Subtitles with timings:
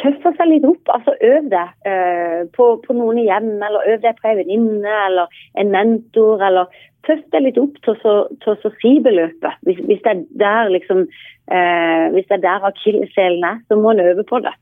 [0.00, 0.92] tøffe seg litt opp.
[0.94, 5.42] altså Øv deg eh, på, på, noen hjem, eller øv deg på ei venninne eller
[5.60, 6.42] en mentor.
[6.46, 7.96] eller Tøff deg litt opp til
[8.52, 9.60] å si beløpet.
[9.64, 11.06] Hvis, hvis, det er der liksom,
[11.48, 14.52] eh, hvis det er der akilleshælen er, så må en øve på det.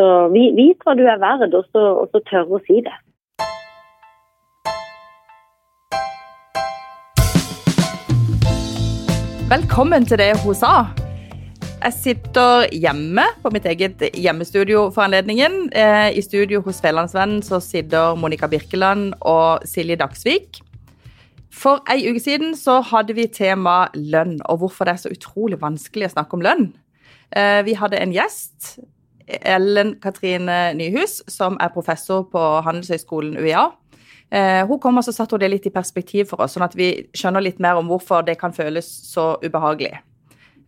[0.00, 2.96] Så Vit hva du er verd, og så, og så tørre å si det.
[9.52, 11.03] Velkommen til det hun sa.
[11.84, 15.66] Jeg sitter hjemme på mitt eget hjemmestudio for anledningen.
[15.76, 20.62] Eh, I studio hos Fjellandsvennen så sitter Monica Birkeland og Silje Dagsvik.
[21.52, 25.58] For ei uke siden så hadde vi tema lønn, og hvorfor det er så utrolig
[25.60, 26.64] vanskelig å snakke om lønn.
[27.36, 28.78] Eh, vi hadde en gjest,
[29.44, 33.66] Ellen Katrine Nyhus, som er professor på Handelshøyskolen UiA.
[34.32, 37.10] Eh, hun kom og så satte det litt i perspektiv for oss, sånn at vi
[37.12, 40.00] skjønner litt mer om hvorfor det kan føles så ubehagelig.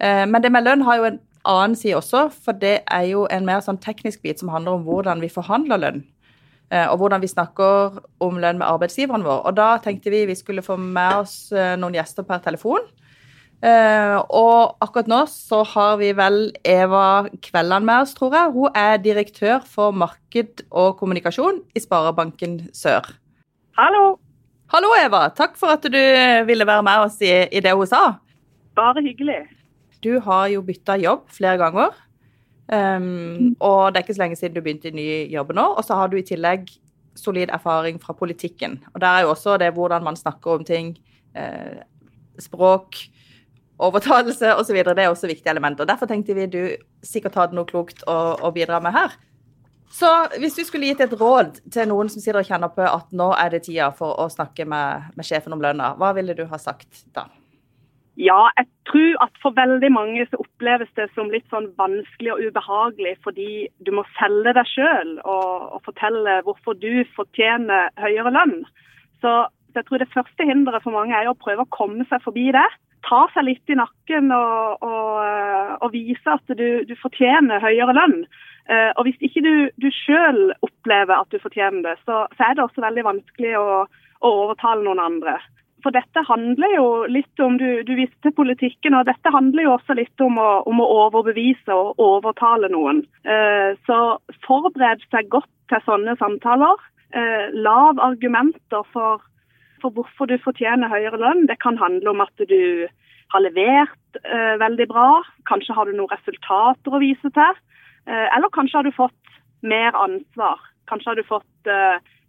[0.00, 3.24] Eh, men det med lønn har jo en annen side også, for det er jo
[3.32, 6.04] en mer sånn teknisk bit som handler om hvordan vi forhandler lønn.
[6.74, 9.44] Eh, og hvordan vi snakker om lønn med arbeidsgiveren vår.
[9.46, 12.88] Og da tenkte vi vi skulle få med oss eh, noen gjester per telefon.
[13.66, 18.52] Og akkurat nå så har vi vel Eva Kvelland med oss, tror jeg.
[18.52, 23.08] Hun er direktør for marked og kommunikasjon i Sparebanken Sør.
[23.80, 24.20] Hallo.
[24.70, 25.24] Hallo, Eva.
[25.34, 25.98] Takk for at du
[26.46, 28.04] ville være med oss i, i det hun sa.
[28.76, 29.40] Bare hyggelig.
[30.06, 31.94] Du har jo bytta jobb flere ganger.
[32.66, 35.66] Um, og det er ikke så lenge siden du begynte i ny jobb nå.
[35.74, 36.70] Og så har du i tillegg
[37.16, 38.78] solid erfaring fra politikken.
[38.94, 40.96] Og der er jo også det hvordan man snakker om ting,
[41.34, 41.82] eh,
[42.38, 42.98] språk,
[43.78, 44.82] overtalelse osv.
[44.84, 45.84] Det er også viktige elementer.
[45.84, 46.62] Derfor tenkte vi du
[47.02, 49.16] sikkert hadde noe klokt å, å, bidra med her.
[49.92, 50.08] Så
[50.40, 53.30] hvis du skulle gitt et råd til noen som sitter og kjenner på at nå
[53.38, 56.58] er det tida for å snakke med, med sjefen om lønna, hva ville du ha
[56.60, 57.28] sagt da?
[58.16, 62.46] Ja, jeg tror at for veldig mange så oppleves det som litt sånn vanskelig og
[62.48, 68.62] ubehagelig fordi du må selge deg sjøl og, og, fortelle hvorfor du fortjener høyere lønn.
[69.20, 69.34] Så,
[69.68, 72.48] så jeg tror det første hinderet for mange er å prøve å komme seg forbi
[72.56, 72.64] det.
[73.04, 78.22] Ta seg litt i nakken og, og, og vise at du, du, fortjener høyere lønn.
[78.66, 82.56] Uh, og hvis ikke du, du sjøl opplever at du fortjener det, så, så, er
[82.56, 83.84] det også veldig vanskelig å,
[84.24, 85.36] å overtale noen andre.
[85.86, 89.94] For dette handler jo litt om du, du viste politikken, og dette handler jo også
[89.94, 93.04] litt om å, om å overbevise og overtale noen.
[93.22, 93.98] Eh, så
[94.48, 96.82] forbered seg godt til sånne samtaler.
[97.14, 99.22] Eh, lav argumenter for,
[99.78, 101.46] for, hvorfor du fortjener høyere lønn.
[101.46, 102.58] Det kan handle om at du
[103.30, 105.22] har levert eh, veldig bra.
[105.46, 107.62] Kanskje har du noen resultater å vise til.
[108.10, 110.58] Eller kanskje har du fått mer ansvar.
[110.90, 111.70] Kanskje har du fått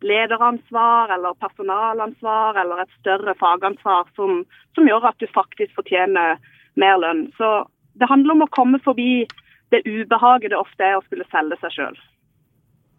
[0.05, 4.43] lederansvar eller personalansvar eller et større fagansvar som,
[4.75, 6.37] som, gjør at du faktisk fortjener
[6.77, 7.27] mer lønn.
[7.37, 7.65] Så
[7.97, 9.25] det handler om å komme forbi
[9.73, 11.99] det ubehaget det ofte er å skulle selge seg sjøl.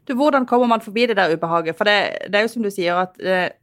[0.08, 1.76] Hvordan kommer man forbi det der ubehaget?
[1.76, 3.56] For det, det er jo som du sier at det, eh,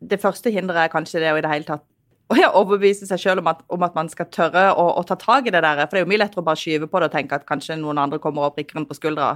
[0.00, 1.82] det første hinderet er kanskje det å i det hele tatt
[2.30, 5.52] å overbevise seg sjøl om, om, at man skal tørre å, å, ta tak i
[5.52, 5.82] det der.
[5.82, 7.76] For det er jo mye lettere å bare skyve på det og tenke at kanskje
[7.80, 9.34] noen andre kommer og prikker en på skuldra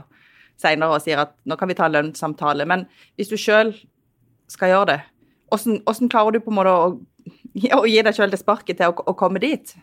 [0.60, 2.66] senere og sier at nå kan vi ta en lønnssamtale.
[2.69, 2.87] Men
[3.19, 3.75] hvis du sjøl
[4.53, 5.00] skal gjøre det,
[5.50, 6.87] hvordan, klarer du på en måte å,
[7.78, 9.75] å gi deg sjøl det sparket til å, å, komme dit?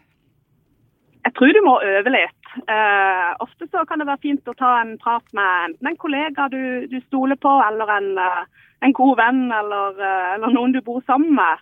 [1.22, 2.38] Jeg tror du må øve litt.
[2.68, 6.50] Uh, ofte så kan det være fint å ta en prat med enten en kollega
[6.52, 10.82] du, du stoler på, eller en, uh, en god venn, eller, uh, eller, noen du
[10.84, 11.62] bor sammen med.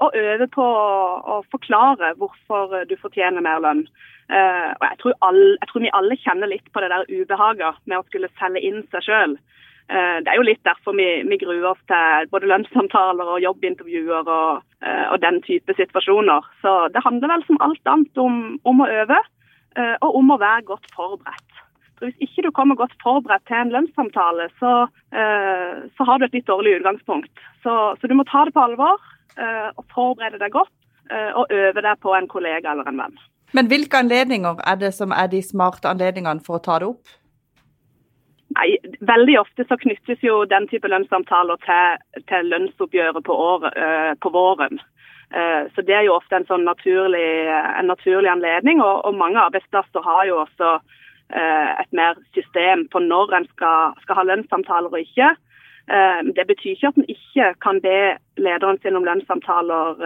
[0.00, 3.82] Og øve på å, å forklare hvorfor du fortjener mer lønn.
[4.30, 7.80] Uh, og jeg tror, alle, jeg tror, vi alle kjenner litt på det der ubehaget
[7.90, 9.34] med å skulle selge inn seg sjøl.
[9.90, 14.28] Eh, det er jo litt derfor vi, vi, gruer oss til både lønnssamtaler og jobbintervjuer
[14.30, 16.46] og, og, den type situasjoner.
[16.62, 19.18] Så det handler vel som alt annet om, om å øve,
[20.06, 21.49] og om å være godt forberedt.
[22.00, 24.72] Så Hvis ikke du kommer godt forberedt til en lønnssamtale, så,
[25.12, 27.42] så har du et litt dårlig utgangspunkt.
[27.60, 28.96] Så, så, du må ta det på alvor
[29.76, 30.72] og forberede deg godt,
[31.36, 33.20] og øve deg på en kollega eller en venn.
[33.52, 37.12] Men hvilke anledninger er det som er de smarte anledningene for å ta det opp?
[38.56, 44.12] Nei, Veldig ofte så knyttes jo den type lønnssamtaler til, til lønnsoppgjøret på, år, uh,
[44.22, 44.80] på våren.
[45.30, 48.80] Så Det er jo ofte en sånn naturlig, en naturlig anledning.
[48.82, 50.70] Og, og, mange arbeidsplasser har jo også
[51.30, 55.30] et mer system på når en skal, skal ha lønnssamtaler og ikke.
[56.36, 57.98] Det betyr ikke at en ikke kan be
[58.38, 60.02] lederen sin om lønnssamtaler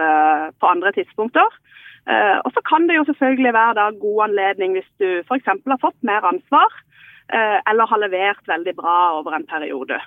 [0.59, 1.49] på andre tidspunkter.
[2.45, 5.49] Og så kan det jo selvfølgelig være da god anledning hvis du f.eks.
[5.49, 6.73] har fått mer ansvar,
[7.69, 9.99] eller har levert veldig bra over en periode.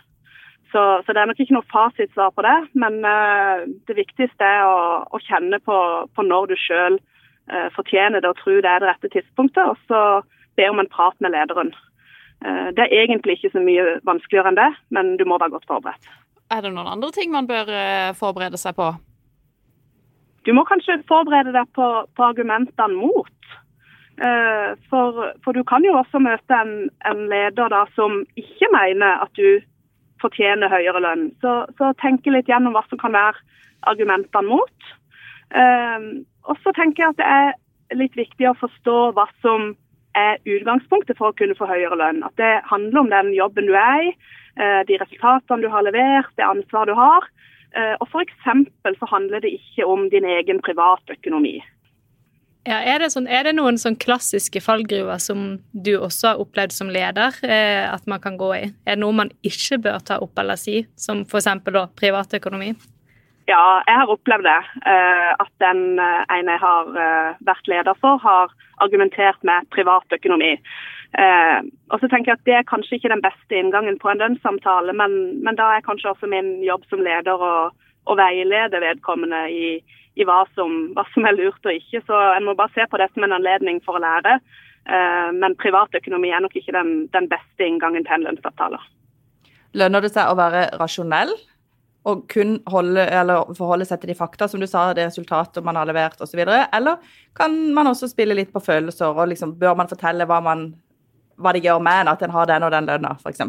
[0.72, 3.00] Så, så det er nok ikke noe fasitsvar på det, men
[3.88, 5.78] det viktigste er å, å kjenne på,
[6.14, 6.98] på, når du sjøl
[7.72, 10.02] fortjener det og tror det er det rette tidspunktet, og så
[10.58, 11.72] be om en prat med lederen.
[12.44, 15.68] Eh, det er egentlig ikke så mye vanskeligere enn det, men du må være godt
[15.70, 16.10] forberedt.
[16.54, 18.92] Er det noen andre ting man bør eh, forberede seg på?
[20.46, 23.34] Du må kanskje forberede deg på, på argumentene mot.
[24.22, 29.26] Eh, for, for, du kan jo også møte en, en leder da, som ikke mener
[29.26, 29.60] at du
[30.22, 31.28] fortjener høyere lønn.
[31.42, 33.38] Så, så tenke litt gjennom hva som kan være
[33.86, 34.88] argumentene mot.
[36.50, 39.70] og så tenker jeg at det er litt viktig å forstå hva som
[40.18, 42.22] er utgangspunktet for å kunne få høyere lønn.
[42.26, 44.12] At det handler om den jobben du er i,
[44.58, 47.28] eh, de resultatene du har levert, det ansvaret du har.
[47.76, 49.00] Eh, og F.eks.
[49.00, 51.58] så handler det ikke om din egen privatøkonomi.
[52.68, 56.74] Ja, er, det sånn, er det noen sånn klassiske fallgruver som du også har opplevd
[56.74, 58.64] som leder, eh, at man kan gå i?
[58.84, 61.48] Er det noe man ikke bør ta opp eller si, som f.eks.
[61.96, 62.74] privatøkonomi?
[63.48, 64.60] Ja, jeg har opplevd det.
[64.92, 68.52] Eh, at den eh, ene jeg har eh, vært leder for, har
[68.84, 70.54] argumentert med privatøkonomi.
[71.08, 74.92] Og så tenker jeg at Det er kanskje ikke den beste inngangen på en lønnssamtale,
[74.92, 77.52] men, men da er kanskje også min jobb som leder å,
[78.18, 79.70] veilede vedkommende i,
[80.20, 82.02] i hva, som, hva, som, er lurt og ikke.
[82.04, 84.36] Så En må bare se på det som en anledning for å lære.
[85.40, 88.80] Men privatøkonomi er nok ikke den, den beste inngangen til en lønnsavtale.
[89.80, 91.32] Lønner det seg å være rasjonell
[92.06, 93.04] og kun holde,
[93.58, 96.40] forholde seg til de fakta, som du sa, det resultatet man har levert osv.?
[96.46, 97.00] Eller
[97.36, 100.70] kan man også spille litt på følelser, og liksom, bør man fortelle hva, man,
[101.36, 103.44] hva det gjør med en at en har den og den lønna, f.eks.?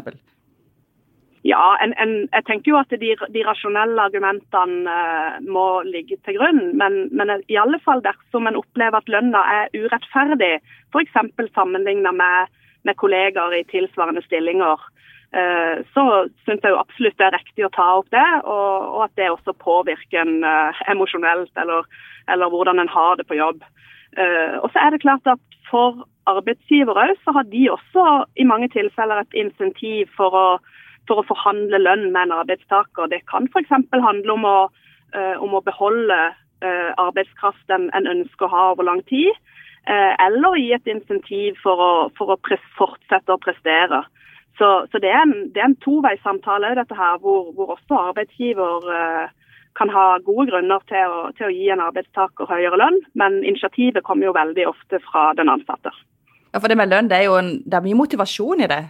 [1.46, 6.36] Ja, en, en, jeg tenker jo at de, de rasjonelle argumentene uh, må ligge til
[6.36, 6.74] grunn.
[6.76, 10.58] Men, men, i alle fall dersom en opplever at lønna er urettferdig,
[10.92, 11.16] f.eks.
[11.54, 12.52] sammenlignet med,
[12.84, 14.99] med kollegaer i tilsvarende stillinger, Eh,
[15.94, 16.04] så
[16.42, 19.28] syns jeg jo absolutt det er riktig å ta opp det, og, og at det
[19.30, 21.86] også påvirker en uh, emosjonelt, eller,
[22.26, 23.62] eller, hvordan en har det på jobb.
[24.18, 28.04] Uh, og så er det klart at For arbeidsgivere så har de også
[28.34, 30.46] i mange tilfeller et insentiv for å,
[31.06, 33.06] for å forhandle lønn med en arbeidstaker.
[33.06, 33.70] Det kan f.eks.
[33.92, 34.58] handle om å,
[35.14, 36.18] uh, om å beholde
[36.60, 39.30] arbeidskraft en, en, ønsker å ha over lang tid,
[39.88, 44.02] eller gi et insentiv for å, for å fortsette å prestere.
[44.58, 49.30] Så, så det er en, det en toveissamtale dette her, hvor, hvor også arbeidsgiver uh,
[49.78, 54.04] kan ha gode grunner til å, til å, gi en arbeidstaker høyere lønn, men initiativet
[54.04, 55.92] kommer jo veldig ofte fra den ansatte.
[56.50, 58.82] Ja, For det med lønn, det er jo en, det er mye motivasjon i det?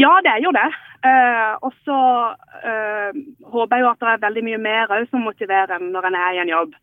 [0.00, 0.68] Ja, det er jo det.
[1.04, 2.00] Uh, og så
[2.64, 3.10] uh,
[3.52, 6.38] håper jeg jo at det er veldig mye mer som motiverer enn når en er
[6.38, 6.78] i en jobb.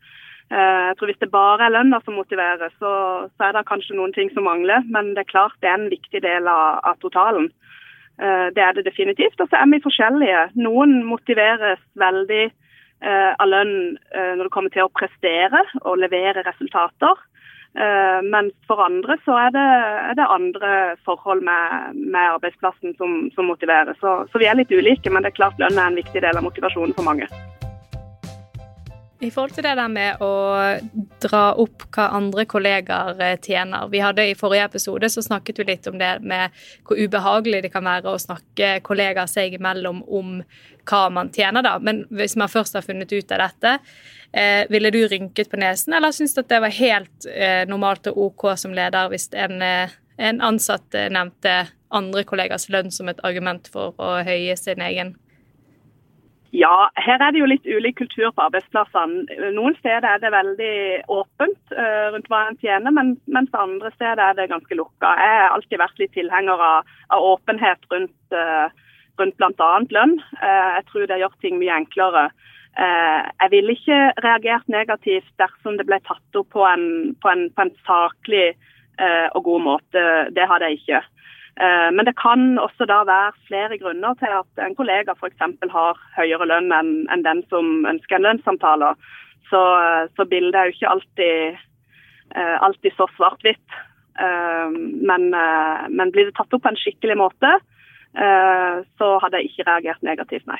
[0.52, 2.92] Jeg tror Hvis det bare er lønna som motiverer, så,
[3.32, 4.84] så, er det kanskje noen ting som mangler.
[4.92, 7.48] Men det er klart det er en viktig del av, av totalen.
[8.20, 9.40] Eh, det er det definitivt.
[9.40, 10.42] Og så er vi forskjellige.
[10.60, 13.74] Noen motiveres veldig eh, av lønn
[14.14, 17.28] eh, når det kommer til å prestere og levere resultater.
[17.72, 19.62] Mens for andre så er det,
[20.10, 20.72] er det andre
[21.08, 23.96] forhold med, med arbeidsplassen som, som motiverer.
[23.96, 26.36] Så, så vi er litt ulike, men det er klart lønn er en viktig del
[26.36, 27.30] av motivasjonen for mange.
[29.22, 30.30] I forhold til det der med å
[31.22, 33.86] dra opp hva andre kollegaer eh, tjener.
[33.92, 36.50] Vi hadde I forrige episode så snakket vi litt om det med
[36.82, 40.40] hvor ubehagelig det kan være å snakke kollegaer seg imellom om
[40.90, 41.76] hva man tjener, da.
[41.78, 43.76] Men hvis man først har funnet ut av dette,
[44.32, 48.18] eh, ville du rynket på nesen, eller syntes at det var helt eh, normalt og
[48.26, 51.60] OK som leder hvis en, eh, en ansatt eh, nevnte
[51.94, 55.14] andre kollegers lønn som et argument for å høye sin egen?
[56.52, 59.24] Ja, her er det jo litt ulik kultur på arbeidsplassene.
[59.56, 60.74] Noen steder er det veldig
[61.08, 65.14] åpent uh, rundt hva en tjener, men, mens andre steder er det ganske lukka.
[65.16, 68.68] Jeg har alltid vært litt tilhenger av, av åpenhet rundt, uh,
[69.20, 69.70] rundt bl.a.
[69.96, 70.18] lønn.
[70.42, 72.28] Uh, jeg tror det gjør ting mye enklere.
[72.72, 76.86] jeg ville ikke reagert negativt dersom det ble tatt opp på en,
[77.20, 78.54] på en, på en saklig
[79.36, 80.04] og god måte.
[80.32, 81.00] Det hadde jeg ikke.
[81.60, 85.42] Eh, men det kan også da være flere grunner til at en kollega f.eks.
[85.74, 88.94] har høyere lønn enn den som ønsker en lønnssamtale.
[89.50, 89.60] Så,
[90.16, 91.58] så bildet er jo ikke alltid,
[92.36, 93.80] eh, alltid så svart-hvitt.
[94.24, 94.78] Eh,
[95.10, 97.58] men, men, blir det tatt opp på en skikkelig måte,
[98.12, 100.58] så hadde jeg ikke reagert negativt, nei.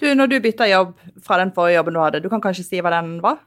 [0.00, 2.80] Du, når du bytta jobb fra den forrige jobben du hadde, du kan kanskje si
[2.80, 3.42] hva den var?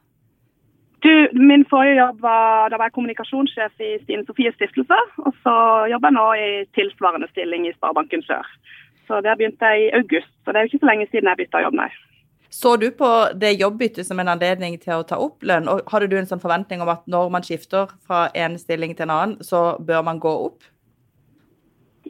[1.01, 4.99] Du, min forrige jobb var da var jeg kommunikasjonssjef i Stine Sofies stiftelse.
[5.25, 5.55] Og så
[5.89, 8.47] jobber jeg nå i tilsvarende stilling i Sparebanken Sør.
[9.07, 11.39] Så Der begynte jeg i august, så det er jo ikke så lenge siden jeg
[11.41, 11.89] bytta jobb, nei.
[12.51, 13.09] Så du på
[13.41, 16.43] det jobbbyttet som en anledning til å ta opp lønn, og hadde du en sånn
[16.43, 20.19] forventning om at når man skifter fra en stilling til en annen, så bør man
[20.19, 20.67] gå opp?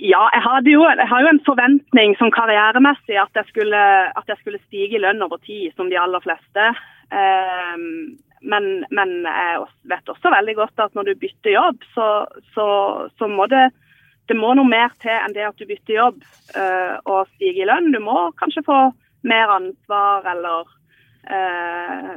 [0.02, 3.84] Ja, jeg, jo, jeg har jo en forventning som karrieremessig at jeg skulle,
[4.18, 6.68] at jeg skulle stige i lønn over tid, som de aller fleste.
[7.14, 12.08] Um, men, men, jeg vet også veldig godt at når du bytter jobb, så,
[12.56, 12.68] så,
[13.18, 13.70] så må det,
[14.30, 16.22] det må noe mer til enn det at du bytter jobb
[16.58, 17.92] uh, og stiger i lønn.
[17.94, 18.80] Du må kanskje få
[19.28, 20.70] mer ansvar eller
[21.30, 22.14] uh,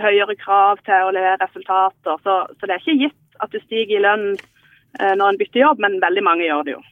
[0.00, 2.22] høyere krav til å levere resultater.
[2.24, 5.66] Så, så, det er ikke gitt at du stiger i lønn uh, når en bytter
[5.66, 6.84] jobb, men veldig mange gjør det jo.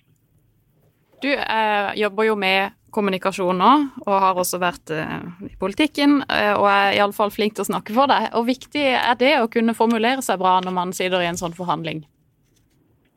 [1.22, 1.30] Du
[1.96, 3.70] jobber jo med kommunikasjon nå,
[4.06, 8.30] og har også vært i politikken, og er iallfall flink til å snakke for deg.
[8.36, 11.56] Og viktig er det å kunne formulere seg bra når man sitter i en sånn
[11.56, 12.04] forhandling?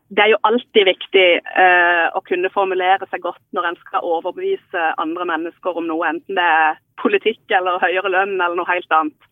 [0.09, 4.85] det er jo alltid viktig eh, å kunne formulere seg godt når en skal overbevise
[5.01, 9.27] andre mennesker om noe, enten det er politikk eller høyere lønn eller noe helt annet.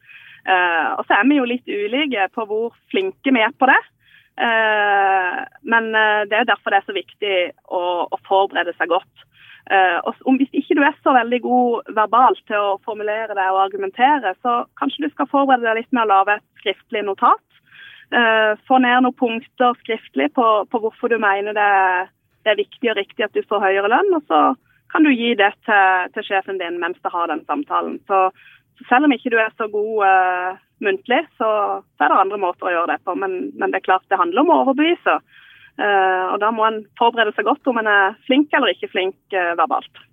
[0.46, 3.80] Eh, og så er vi jo litt ulike på hvor flinke vi er på det.
[4.38, 5.90] Uh, men
[6.30, 7.38] det er derfor det er så viktig
[7.74, 9.26] å, å forberede seg godt.
[10.08, 14.32] og Hvis ikke du er så veldig god verbalt til å formulere deg og argumentere,
[14.40, 17.42] så kanskje du skal forberede deg litt med å lage et skriftlig notat
[18.68, 21.72] få ned noen punkter skriftlig på, på hvorfor du mener det,
[22.44, 24.14] det, er viktig og riktig at du får høyere lønn.
[24.16, 24.56] Og så
[24.92, 28.00] kan du gi det til, til sjefen din mens du har den samtalen.
[28.08, 28.30] Så,
[28.86, 31.50] selv om ikke du er så god uh, muntlig, så,
[31.82, 33.16] så, er det andre måter å gjøre det på.
[33.20, 35.20] Men, men det er klart det handler om å overbevise.
[35.78, 39.38] Uh, og da må en forberede seg godt om en er flink eller ikke flink
[39.60, 40.04] verbalt.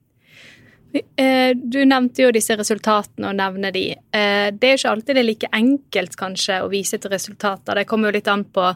[0.94, 3.88] Eh, du nevnte jo disse resultatene og nevner de.
[4.14, 7.80] Det er jo ikke alltid det er like enkelt kanskje å vise til resultater.
[7.80, 8.68] Det kommer jo litt an på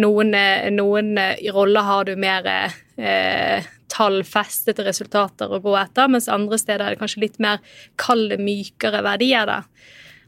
[0.00, 1.14] noen, eh, noen
[1.54, 7.02] roller har du mer eh, tallfestede resultater å gå etter, mens andre steder er det
[7.02, 7.60] kanskje litt mer
[8.00, 9.46] kalde, mykere verdier.
[9.46, 9.60] da.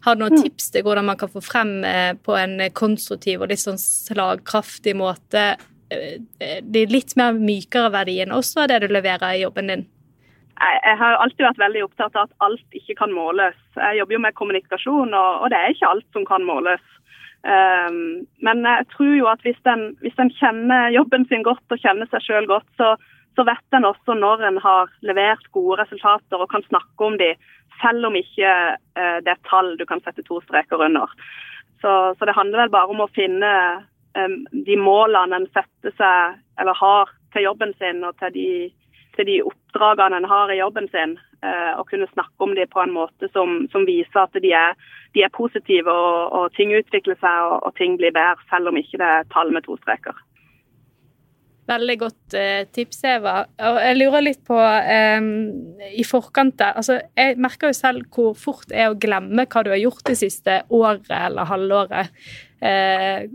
[0.06, 0.44] Har du noen mm.
[0.44, 1.80] tips til hvordan man kan få frem
[2.22, 5.56] på en konstruktiv og litt sånn slagkraftig måte
[5.86, 9.84] de litt mer mykere verdiene også av det du leverer i jobben din?
[10.56, 13.56] Jeg har alltid vært veldig opptatt av at alt ikke kan måles.
[13.76, 16.84] Jeg jobber jo med kommunikasjon, og, det er ikke alt som kan måles.
[17.46, 21.82] Um, men jeg tror jo at hvis en, hvis en, kjenner jobben sin godt og
[21.82, 22.94] kjenner seg sjøl godt, så,
[23.38, 27.34] så, vet en også når en har levert gode resultater og kan snakke om de,
[27.82, 28.54] selv om ikke
[28.98, 31.12] uh, det er tall du kan sette to streker under.
[31.82, 33.52] Så, så det handler vel bare om å finne
[34.16, 38.48] um, de målene en setter seg eller har til jobben sin og til de
[39.16, 42.80] til de oppdragene en har i jobben sin, eh, og kunne snakke om dem på
[42.82, 44.76] en måte som, som viser at de er,
[45.14, 48.80] de er positive og, og, ting utvikler seg og, og, ting blir bedre, selv om
[48.80, 50.16] ikke det er tall med to streker.
[51.66, 53.40] Veldig godt eh, tips, Eva.
[53.68, 55.18] Og jeg lurer litt på eh,
[55.98, 59.64] i forkant der altså, Jeg merker jo selv hvor fort det er å glemme hva
[59.66, 62.14] du har gjort det siste året eller halvåret.
[62.62, 63.26] Eh,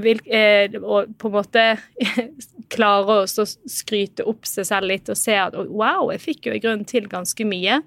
[0.00, 1.64] vil, eh, og på en måte
[2.74, 6.62] klare å skryte opp seg selv litt og se at wow, jeg fikk jo i
[6.62, 7.82] grunnen til ganske mye.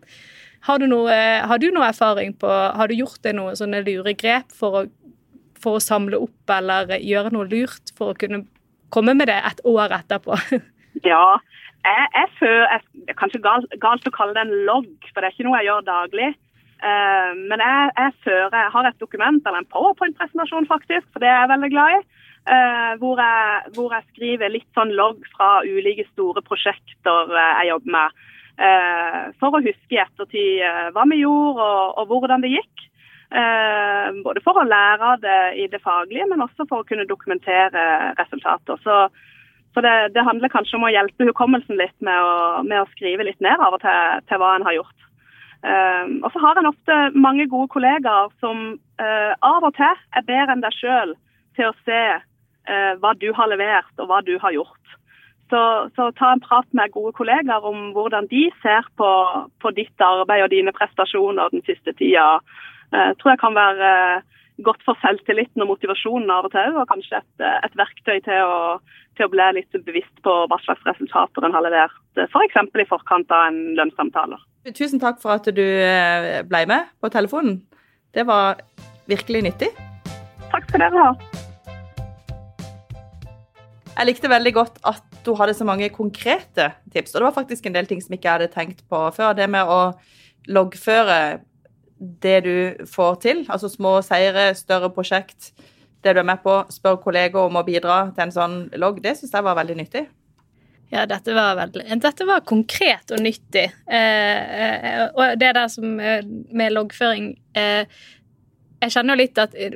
[0.67, 1.15] Har du noe,
[1.48, 4.83] har du noe erfaring på Har du gjort deg noen sånne lure grep for å,
[5.60, 8.43] for å samle opp eller gjøre noe lurt for å kunne
[8.93, 10.38] komme med det et år etterpå?
[11.01, 11.39] Ja,
[11.83, 15.29] jeg, jeg føler Det er kanskje galt, galt, å kalle det en logg, for det
[15.29, 16.27] er ikke noe jeg gjør daglig.
[16.83, 21.31] Uh, men jeg, jeg, fører, jeg har et dokument, eller en powerpoint-presentasjon faktisk, for det
[21.31, 22.00] er jeg veldig glad i.
[22.43, 27.71] Uh, hvor, jeg, hvor, jeg, skriver litt sånn logg fra ulike store prosjekter uh, jeg
[27.73, 28.23] jobber med.
[29.41, 30.59] for å huske i ettertid
[30.93, 32.83] hva vi gjorde og, og hvordan det gikk.
[33.34, 38.13] Eh, både for å lære det i det faglige, men også for å kunne dokumentere
[38.20, 38.78] resultater.
[38.86, 38.98] Så,
[39.74, 43.25] så det, det, handler kanskje om å hjelpe hukommelsen litt med å, med å skrive
[43.25, 45.00] litt ned av og til, til hva en har gjort.
[45.63, 50.25] Uh, og så har en ofte mange gode kollegaer som uh, av og til er
[50.28, 51.13] bedre enn deg sjøl
[51.58, 52.04] til å se
[53.04, 54.94] hva du har levert og hva du har gjort.
[55.52, 55.60] Så,
[55.98, 59.10] så, ta en prat med gode kollegaer om hvordan de ser på,
[59.60, 62.40] på ditt arbeid og dine prestasjoner den siste tida.
[62.93, 66.89] Eh, tror jeg kan være eh, godt for selvtilliten og motivasjonen av og til, og
[66.91, 68.57] kanskje et, eh, et verktøy til å,
[69.17, 72.59] til å, bli litt bevisst på hva slags resultater en har levert, f.eks.
[72.59, 74.38] For i forkant av en lønnssamtale.
[74.69, 75.65] Tusen takk for at du
[76.47, 77.57] ble med på telefonen.
[78.13, 78.62] Det var
[79.09, 79.71] virkelig nyttig.
[80.53, 81.09] Takk skal dere ha.
[83.93, 87.13] Jeg likte veldig godt at du hadde så mange konkrete tips.
[87.13, 89.33] Og det var faktisk en del ting som ikke jeg hadde tenkt på før.
[89.38, 89.81] Det med å
[90.53, 91.17] loggføre
[92.24, 95.53] det du får til, altså små seire, større prosjekt,
[96.03, 99.15] det du er med på, spør kollegaer om å bidra til en sånn logg, det
[99.19, 100.03] syns jeg var veldig nyttig.
[100.93, 103.65] Ja, dette var, veldig, dette var konkret og nyttig.
[103.88, 106.22] Eh, eh, og det der som eh,
[106.53, 107.88] med loggføring eh,
[108.84, 109.75] Jeg kjenner jo litt at eh,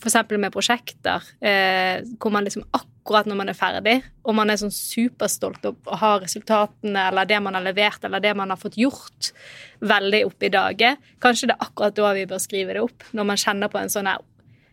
[0.00, 0.16] f.eks.
[0.34, 3.94] med prosjekter eh, hvor man liksom akkurat når man er ferdig,
[4.26, 8.34] og man er sånn superstolt og har resultatene eller det man har levert eller det
[8.38, 9.30] man har fått gjort,
[9.80, 11.00] veldig opp i dagen.
[11.22, 13.92] Kanskje det er akkurat da vi bør skrive det opp, når man kjenner på en
[13.92, 14.26] sånn her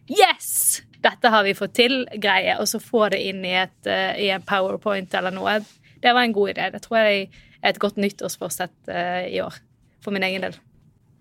[0.08, 0.82] Yes!
[1.04, 4.46] dette har vi fått til-greie, og så få det inn i, et, uh, i, en
[4.46, 5.60] powerpoint eller noe.
[6.02, 6.70] Det var en god idé.
[6.74, 7.28] Det tror jeg
[7.62, 9.62] er et godt nyttårsforsett uh, i år,
[10.04, 10.58] for min egen del.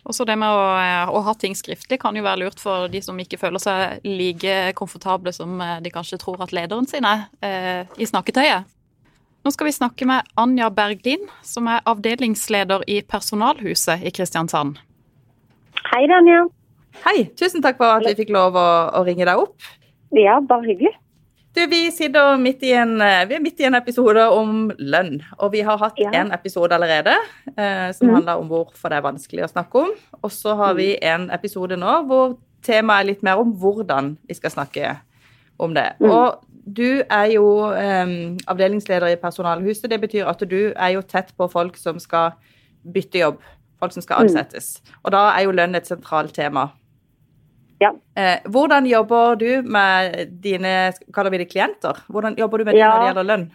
[0.07, 0.67] Også det med å,
[1.11, 4.55] å, ha ting skriftlig kan jo være lurt for de som ikke føler seg like
[4.79, 8.71] komfortable som de kanskje tror at lederen sin er eh, i snakketøyet.
[9.47, 14.79] Nå skal vi snakke med Anja Berglin, som er avdelingsleder i Personalhuset i Kristiansand.
[15.93, 16.41] Hei, Anja.
[17.05, 17.29] Hei.
[17.39, 19.69] Tusen takk for at vi fikk lov å, å ringe deg opp.
[20.15, 20.95] Ja, bare hyggelig.
[21.57, 25.23] Du, vi sitter midt i, en, vi er midt i en episode om lønn.
[25.41, 26.11] Og vi har hatt ja.
[26.19, 27.15] en episode allerede
[27.55, 28.15] eh, som mm.
[28.19, 29.95] handler om hvorfor det er vanskelig å snakke om.
[30.21, 31.07] Og så har vi mm.
[31.15, 32.37] en episode nå hvor
[32.67, 34.99] temaet er litt mer om hvordan vi skal snakke
[35.57, 35.95] om det.
[35.97, 36.11] Mm.
[36.13, 36.45] Og
[36.77, 38.17] du er jo eh,
[38.53, 39.89] avdelingsleder i Personalhuset.
[39.89, 42.37] Det betyr at du er jo tett på folk som skal
[42.85, 43.41] bytte jobb.
[43.81, 44.29] Folk som skal mm.
[44.29, 44.75] ansettes.
[45.07, 46.69] Og da er jo lønn et sentralt tema.
[47.83, 47.93] Ja.
[48.17, 51.99] Eh, hvordan jobber du med dine kaller vi det klienter?
[52.09, 52.89] Hvordan jobber du med ja.
[52.89, 53.47] når det gjelder lønn?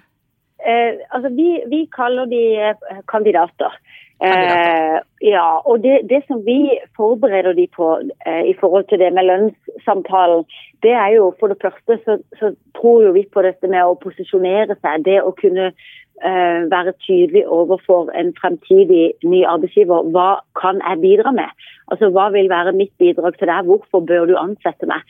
[0.61, 2.75] Eh, altså vi, vi, kaller de eh,
[3.09, 3.73] kandidater.
[3.73, 3.79] kandidater.
[4.21, 7.87] Eh, ja, og det, det, som vi forbereder de på
[8.27, 10.45] eh, i forhold til det med lønnssamtalen,
[10.83, 13.97] det er jo for det første så, så tror jo vi på dette med å
[14.03, 15.07] posisjonere seg.
[15.09, 20.09] Det å kunne uh, være tydelig overfor en fremtidig ny arbeidsgiver.
[20.13, 20.29] Hva
[20.61, 21.65] kan jeg bidra med?
[21.91, 23.67] Altså, Hva vil være mitt bidrag til deg?
[23.67, 25.03] Hvorfor bør du ansette meg?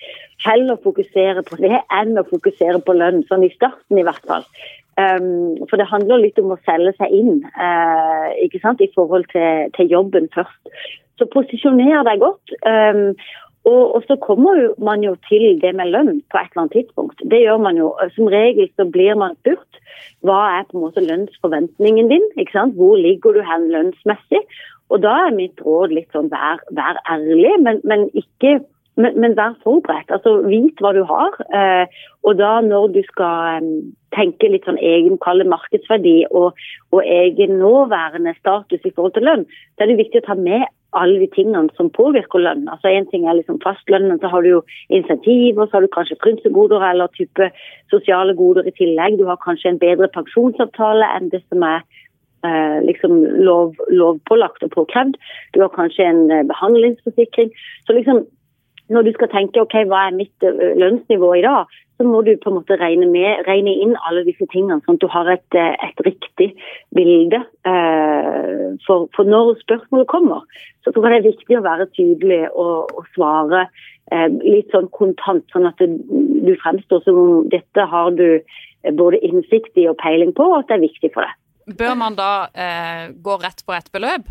[0.46, 4.48] Heller fokusere på det enn å fokusere på lønn, sånn i starten i hvert fall.
[5.00, 9.30] Um, for det handler litt om å selge seg inn uh, ikke sant, i forhold
[9.32, 10.74] til, til, jobben først.
[11.22, 12.54] Så posisjoner deg godt.
[12.66, 13.16] Um,
[13.70, 17.22] og, og, så kommer man jo til det med lønn på et eller annet tidspunkt.
[17.30, 17.92] Det gjør man jo.
[18.16, 19.80] Som regel så blir man spurt
[20.26, 22.26] hva er på en måte lønnsforventningen din?
[22.38, 22.76] ikke sant?
[22.78, 24.42] Hvor ligger du hen lønnsmessig?
[24.92, 28.60] Og da er mitt råd litt sånn vær, vær ærlig, men, men ikke
[29.00, 30.12] men, men, vær forberedt.
[30.12, 31.38] altså Vit hva du har.
[31.56, 33.72] Eh, og da når du skal um,
[34.16, 35.18] tenke litt sånn egen
[35.50, 36.60] markedsverdi og,
[36.92, 40.68] og, egen nåværende status i forhold til lønn, så er det viktig å ta med
[40.92, 42.68] alle de tingene som påvirker lønn.
[42.68, 46.20] Altså Én ting er liksom fastlønnen, så har du jo insentiver, så har du kanskje
[46.20, 47.48] frynsegoder eller type
[47.94, 49.18] sosiale goder i tillegg.
[49.18, 51.88] Du har kanskje en bedre pensjonsavtale enn det som er
[52.48, 55.18] eh, liksom lov, lovpålagt og påkrevd.
[55.54, 57.51] Du har kanskje en eh, behandlingsforsikring.
[57.88, 58.25] Så liksom
[58.92, 61.70] når du skal tenke ok, hva er mitt eh, lønnsnivå i dag,
[62.01, 65.04] så må du på en måte regne, med, regne inn alle disse tingene, sånn at
[65.04, 66.50] du har et, eh, et riktig
[66.98, 67.44] bilde.
[67.70, 70.44] Eh, for, for, når spørsmålet kommer,
[70.84, 73.68] så tror jeg det er viktig å være tydelig og, og svare
[74.12, 75.92] eh, litt sånn kontant, sånn at det,
[76.42, 78.42] du fremstår som om dette har du
[78.98, 81.38] både innsikt i og peiling på, og at det er viktig for deg.
[81.77, 84.29] Bør man da eh, gå rett på et beløp?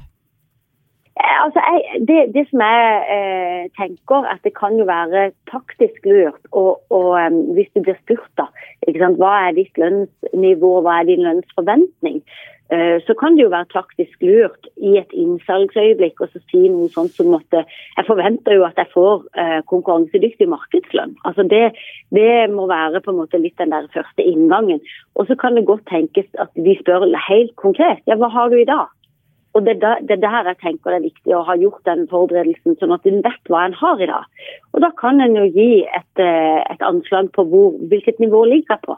[1.21, 2.85] Eh, altså, jeg, det, det, som jeg
[3.17, 7.99] eh, tenker, at det kan jo være taktisk lurt og, og um, hvis du blir
[7.99, 8.47] spurt da,
[9.19, 12.23] hva er ditt lønnsnivå, hva er din lønnsforventning,
[12.73, 17.13] uh, så kan det jo være taktisk lurt i et innsalgsøyeblikk å si noe sånt
[17.19, 21.19] som at jeg forventer jo at jeg får uh, konkurransedyktig markedslønn.
[21.29, 21.67] Altså det,
[22.17, 24.81] det, må være på en måte litt den der første inngangen.
[25.19, 28.57] Og så kan det godt tenkes at vi spør helt konkret ja, hva har du
[28.63, 28.89] i dag?
[29.59, 32.95] Og det er, der jeg tenker det er viktig å ha gjort den forberedelsen, sånn
[32.95, 34.47] at en vet hva en har i dag.
[34.75, 38.77] Og da kan en jo gi et, eh, et anslag på hvor, hvilket nivå ligger
[38.77, 38.97] jeg på.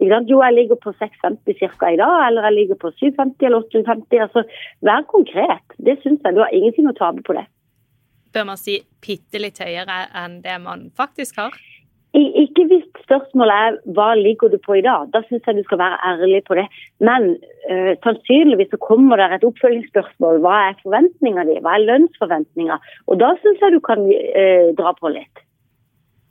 [0.00, 1.90] Jo, jeg ligger på 650 ca.
[1.90, 4.22] i dag, eller jeg ligger på 750 eller 850.
[4.24, 4.44] Altså,
[4.80, 5.76] vær konkret.
[5.76, 6.34] Det syns jeg.
[6.34, 7.44] Du har ingenting å tape på det.
[8.32, 11.58] Bør man si bitte litt høyere enn det man faktisk har?
[12.12, 15.06] Ikke hvis spørsmålet er hva ligger du på i dag.
[15.14, 16.64] Da syns jeg du skal være ærlig på det.
[16.98, 17.36] Men
[17.70, 20.40] uh, sannsynligvis så kommer det et oppfølgingsspørsmål.
[20.42, 21.60] Hva er forventninga di?
[21.62, 22.80] Hva er lønnsforventninga?
[23.06, 25.44] Og da syns jeg du kan uh, dra på litt.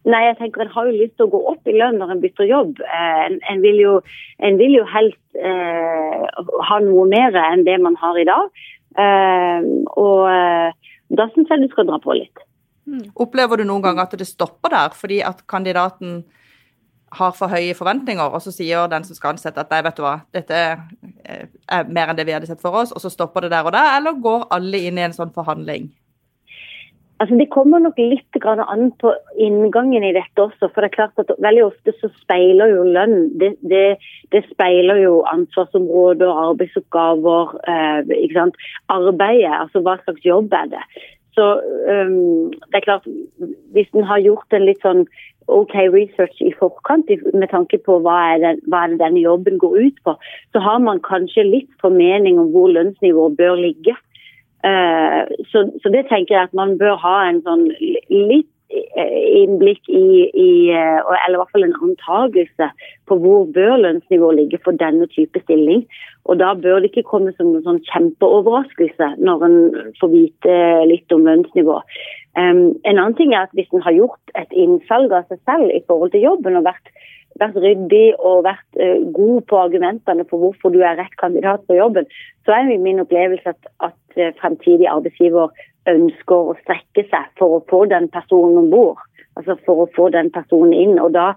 [0.09, 2.25] Nei, jeg tenker En har jo lyst til å gå opp i lønn når en
[2.25, 2.83] bytter jobb.
[2.83, 3.95] Uh, en, en, vil jo,
[4.43, 5.23] en, vil jo, helst
[6.67, 8.51] ha noe mer enn det man har i dag.
[9.95, 10.25] og
[11.15, 12.48] da syns jeg du skal dra på litt.
[13.15, 16.23] Opplever du noen gang at det stopper der, fordi at kandidaten
[17.17, 20.03] har for høye forventninger, og så sier den som skal ansette at nei, vet du
[20.05, 23.55] hva, dette er mer enn det vi hadde sett for oss, og så stopper det
[23.55, 25.89] der og der, eller går alle inn i en sånn forhandling?
[27.19, 30.69] Altså, Det kommer nok litt an på inngangen i dette også.
[30.71, 33.97] for det er klart at Veldig ofte så speiler jo lønn det, det,
[34.31, 38.55] det speiler jo ansvarsområder, arbeidsoppgaver, eh, ikke sant?
[38.87, 39.51] arbeidet.
[39.51, 40.83] Altså hva slags jobb er det.
[41.37, 43.07] Så um, det er klart,
[43.73, 45.05] hvis en har gjort en litt sånn
[45.49, 49.79] OK research i forkant med tanke på hva er, det, hva er denne jobben går
[49.87, 50.13] ut på,
[50.53, 53.95] så har man kanskje litt formening om hvor lønnsnivået bør ligge.
[54.65, 57.69] Uh, så, så, det tenker jeg at man bør ha en sånn
[58.11, 62.69] litt innblikk i, i, eller i hvert fall en antakelse
[63.09, 65.85] på hvor bør lønnsnivået ligge for denne type stilling.
[66.29, 69.59] Og da bør det ikke komme som en sånn kjempeoverraskelse når en
[70.01, 70.57] får vite
[70.91, 71.79] litt om lønnsnivå.
[72.37, 75.73] Um, en annen ting er at hvis en har gjort et innsalg av seg selv
[75.73, 76.93] i forhold til jobben og vært,
[77.39, 81.77] vært ryddig og vært uh, god på argumentene for hvorfor du er rett kandidat på
[81.77, 82.07] jobben,
[82.45, 85.53] så er jo min opplevelse at, at uh, fremtidig arbeidsgiver
[85.89, 88.99] ønsker å strekke seg for å få den personen om bord.
[89.39, 90.97] Altså for å få den personen inn.
[90.99, 91.31] Og da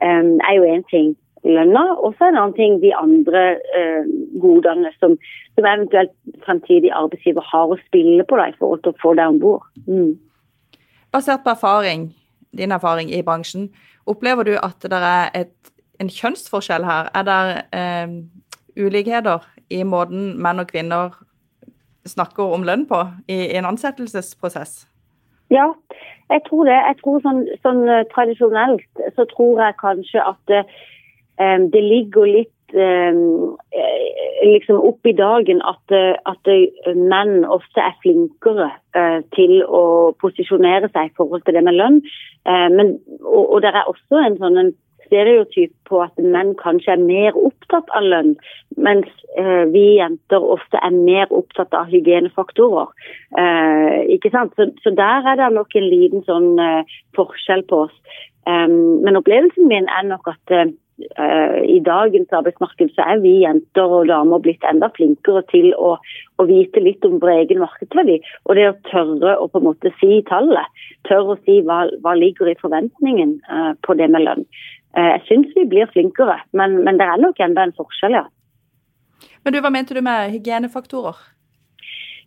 [0.00, 3.42] um, er jo én ting lønna, og så en annen ting de andre
[3.74, 4.10] uh,
[4.42, 5.16] godene som,
[5.56, 6.12] som, eventuelt
[6.46, 9.66] fremtidig arbeidsgiver har å spille på da, i forhold til å få deg om bord.
[9.88, 10.14] Mm.
[11.12, 12.12] Basert på erfaring,
[12.56, 13.68] din erfaring i bransjen,
[14.06, 17.10] opplever du at det er et, en kjønnsforskjell her?
[17.14, 17.42] Er det
[17.78, 18.16] eh,
[18.76, 21.14] ulikheter i måten menn og kvinner
[22.08, 24.86] snakker om lønn på i, i en ansettelsesprosess?
[25.52, 25.68] Ja,
[26.32, 26.78] jeg tror det.
[26.88, 27.82] Jeg tror sånn, sånn
[28.14, 35.94] Tradisjonelt så tror jeg kanskje at um, det ligger litt liksom opp i dagen at,
[36.26, 36.50] at
[36.96, 38.70] menn ofte er flinkere
[39.36, 39.82] til å
[40.22, 42.00] posisjonere seg i forhold til det med lønn.
[42.46, 44.72] Men, og, og det er også en sånn en
[45.12, 48.34] stereotyp på at menn kanskje er mer opptatt av lønn,
[48.80, 52.88] mens eh, vi jenter ofte er mer opptatt av hygienefaktorer.
[53.38, 54.56] Eh, ikke sant?
[54.56, 58.20] Så, så, der er det nok en liten sånn eh, forskjell på oss.
[58.42, 60.52] Um, men opplevelsen min er nok at
[60.98, 65.94] i dagens arbeidsmarked så er vi jenter og damer blitt enda flinkere til å,
[66.38, 68.18] å vite litt om vår egen markedsverdi.
[68.46, 70.84] Og det å tørre å på en måte si tallet.
[71.08, 74.46] Tørre å si hva, hva ligger i forventningen uh, på det med lønn.
[74.96, 78.26] Uh, jeg syns vi blir flinkere, men, men det er nok enda en forskjell, ja.
[79.42, 81.18] Men du, Hva mente du med hygienefaktorer?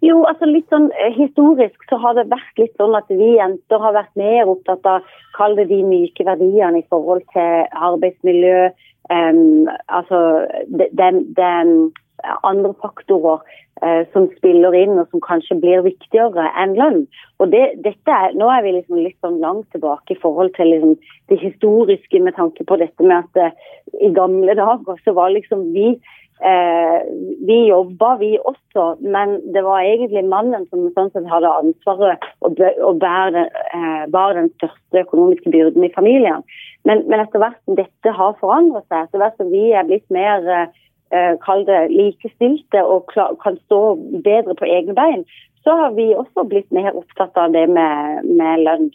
[0.06, 3.82] Jo, altså litt sånn eh, Historisk så har det vært litt sånn at vi jenter
[3.82, 5.06] har vært mer opptatt av
[5.38, 8.70] kall det de myke verdiene i forhold til arbeidsmiljø.
[9.06, 10.20] Um, altså
[10.74, 11.72] den, den
[12.44, 13.44] andre faktorer
[13.84, 17.04] eh, som spiller inn, og som kanskje blir viktigere enn lønn.
[17.40, 20.96] Og det, er, Nå er vi liksom litt sånn langt tilbake i forhold til liksom
[21.32, 23.58] det historiske med tanke på dette med at eh,
[24.02, 25.96] i gamle dager så var liksom vi
[26.42, 27.00] eh,
[27.48, 32.60] Vi jobba, vi også, men det var egentlig mannen som sånn sett hadde ansvaret og,
[32.60, 36.44] og den, eh, bar den største økonomiske byrden i familien.
[36.86, 40.06] Men, men etter hvert som dette har forandret seg, etter hvert som vi er blitt
[40.14, 40.68] mer eh,
[41.14, 43.80] Eh, kall det likestilte og kan stå
[44.26, 45.22] bedre på egne bein,
[45.64, 48.90] så har vi også blitt mer opptatt av det med, med lønn.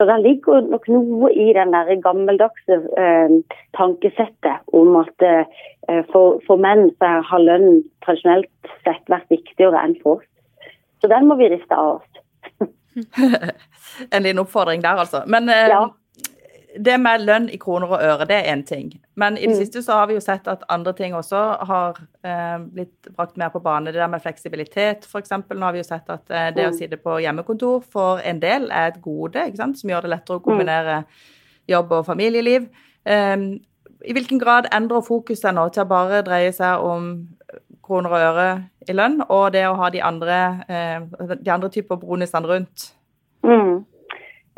[0.00, 3.34] Så det ligger nok noe i den der gammeldagse eh,
[3.76, 9.98] tankesettet om at eh, for, for, menn så har lønn tradisjonelt sett vært viktigere enn
[10.00, 10.30] for oss.
[11.04, 12.72] Så den må vi riste av oss.
[14.14, 15.20] en liten oppfordring der, altså.
[15.28, 15.84] Men eh, ja
[16.78, 18.92] det med lønn i kroner og øre, det er én ting.
[19.18, 19.58] Men i det mm.
[19.58, 23.50] siste så har vi jo sett at andre ting også har eh, blitt brakt mer
[23.50, 23.90] på bane.
[23.90, 25.32] Det der med fleksibilitet, f.eks.
[25.50, 26.78] Nå har vi jo sett at eh, det å mm.
[26.78, 29.80] sitte på hjemmekontor for en del er et gode, ikke sant?
[29.80, 30.46] som gjør det lettere å mm.
[30.46, 31.02] kombinere
[31.70, 32.70] jobb og familieliv.
[33.04, 33.36] Eh,
[34.06, 37.12] I hvilken grad endrer fokuset nå til å bare dreie seg om
[37.90, 38.48] kroner og øre
[38.86, 41.00] i lønn, og det å ha de andre, eh,
[41.34, 42.92] de andre typer bonusene rundt?
[43.42, 43.80] Mm.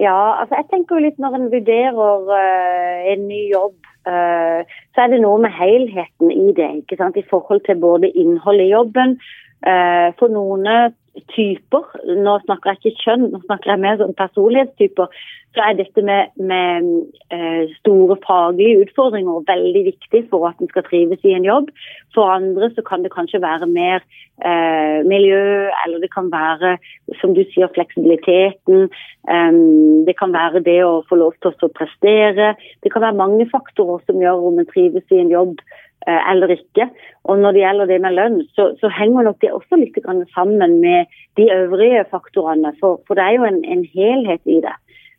[0.01, 3.77] Ja, altså jeg tenker jo litt når en vurderer uh, en ny jobb,
[4.09, 6.71] uh, så er det noe med helheten i det.
[6.83, 7.19] ikke sant?
[7.19, 9.19] I forhold til både innholdet i jobben.
[9.63, 10.93] Uh, for noen
[11.33, 11.85] typer,
[12.25, 15.13] nå snakker jeg ikke kjønn, nå snakker jeg mer om personlighetstyper,
[15.53, 16.87] så er dette med, med
[17.35, 21.69] eh, store faglige utfordringer veldig viktig for at en skal trives i en jobb.
[22.17, 26.79] For andre så kan det kanskje være mer eh, miljø, eller det kan være,
[27.21, 28.89] som du sier, fleksibiliteten.
[29.29, 29.61] Eh,
[30.09, 32.55] det kan være det å få lov til å prestere.
[32.81, 36.51] Det kan være mange faktorer som gjør om en trives i en jobb Eh, eller
[36.55, 36.89] ikke.
[37.25, 39.99] Og når det gjelder det med lønn, så, så henger nok det også litt
[40.35, 41.07] sammen med
[41.39, 42.75] de øvrige faktorene.
[42.81, 44.75] For, for det er jo en, en, helhet i det.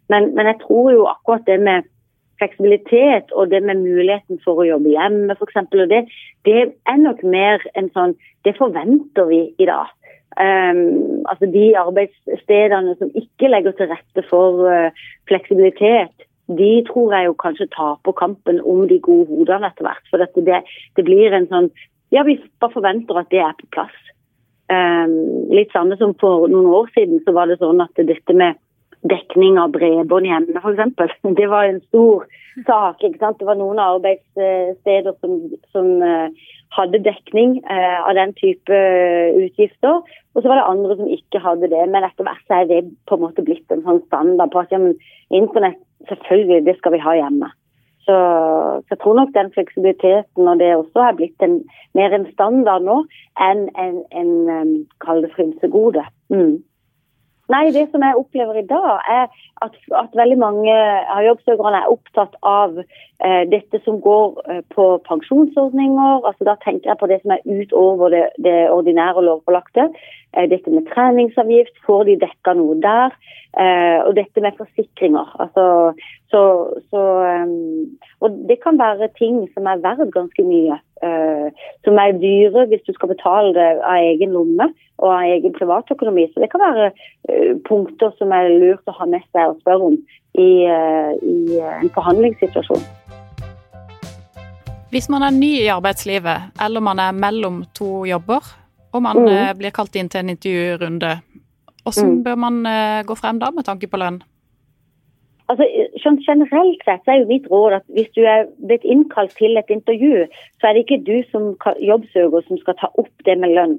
[0.10, 1.89] Men, men, jeg tror jo akkurat det med
[2.41, 5.60] fleksibilitet og det med muligheten for å jobbe hjemme f.eks.
[5.72, 6.02] Det,
[6.46, 9.88] det er nok mer en sånn Det forventer vi i dag.
[10.36, 17.29] Um, altså De arbeidsstedene som ikke legger til rette for uh, fleksibilitet, de tror jeg
[17.29, 20.03] jo kanskje taper kampen om de gode hodene etter hvert.
[20.12, 20.63] For det,
[20.97, 21.69] det, blir en sånn
[22.13, 23.95] Ja, vi bare forventer at det er på plass.
[24.69, 28.60] Um, litt samme som for noen år siden, så var det sånn at dette med
[29.10, 31.17] dekning av bredbånd hjemme, f.eks.
[31.39, 32.27] Det var en stor
[32.67, 33.01] sak.
[33.03, 33.39] ikke sant?
[33.39, 35.39] Det var noen arbeidssteder som,
[35.73, 35.89] som
[36.73, 38.84] hadde dekning av den type
[39.39, 40.03] utgifter.
[40.34, 41.82] Og så var det andre som ikke hadde det.
[41.89, 44.73] Men etter hvert så er det på en måte blitt en sånn standard på at
[44.73, 44.95] ja, men
[45.34, 47.50] internett, selvfølgelig, det skal vi ha hjemme.
[48.06, 48.16] Så,
[48.84, 51.62] så, jeg tror nok den fleksibiliteten og det også er blitt en,
[51.96, 52.98] mer en standard nå
[53.39, 54.74] enn en, en, en
[55.06, 56.04] kall det frynsegode.
[56.28, 56.58] Mm.
[57.54, 59.26] Nei, det som jeg opplever i dag, er
[59.66, 64.88] at, at veldig mange av jobbsøkerne er opptatt av eh, dette som går eh, på
[65.08, 66.26] pensjonsordninger.
[66.30, 69.89] altså Da tenker jeg på det som er utover det, det ordinære lovpålagte.
[70.34, 73.13] Eh, dette med treningsavgift, får de dekka noe der?
[73.54, 75.36] Eh, og dette med forsikringer.
[75.44, 75.94] Altså,
[76.34, 76.42] så,
[76.89, 77.02] så,
[77.46, 77.86] um,
[78.26, 80.80] og det kan være ting som er verdt ganske mye.
[81.04, 81.50] Uh,
[81.84, 84.70] som er dyre hvis du skal betale det av egen lomme
[85.04, 86.30] og av egen privatøkonomi.
[86.32, 89.89] Så det kan være uh, punkter som er lurt å ha med seg og spørre
[89.89, 89.98] om
[90.39, 92.86] i, uh, i en forhandlingssituasjon.
[94.94, 98.48] Hvis man er ny i arbeidslivet, eller man er mellom to jobber,
[98.94, 99.58] og man mm.
[99.58, 101.16] blir kalt inn til en intervjurunde,
[101.82, 102.20] hvordan mm.
[102.24, 102.60] bør man
[103.10, 104.22] gå frem da med tanke på lønn?
[105.54, 105.68] Altså,
[106.02, 109.70] sånn Generelt sett er jo mitt råd at hvis du er blitt innkalt til et
[109.70, 110.24] intervju,
[110.58, 113.76] så er det ikke du som jobbsøker som skal ta opp det med lønn.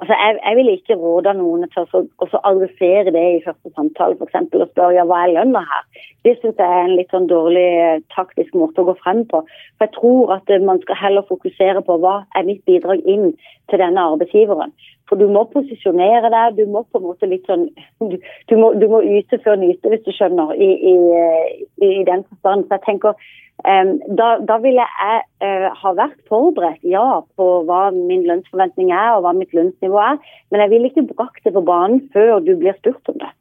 [0.00, 1.86] Altså, jeg, jeg vil ikke råde noen til
[2.20, 5.86] å adressere det i første samtale eksempel, og spørre ja, hva er lønna her.
[6.26, 9.40] Det syns jeg er en litt sånn dårlig eh, taktisk måte å gå frem på.
[9.78, 13.30] For Jeg tror at eh, man skal heller fokusere på hva er mitt bidrag inn
[13.70, 14.76] til denne arbeidsgiveren.
[15.08, 16.60] For du må posisjonere deg.
[16.60, 17.68] Du må på en måte litt sånn
[18.12, 20.94] Du, du, må, du må, yte før nyte, hvis du skjønner, i, i,
[21.88, 22.68] i den forstand.
[22.68, 23.16] Så jeg tenker
[23.64, 29.24] da, da, ville jeg uh, ha vært forberedt, ja, på hva min lønnsforventning er og
[29.24, 30.20] hva mitt lønnsnivå er.
[30.52, 33.32] Men jeg ville ikke brakt det på banen før du blir spurt om det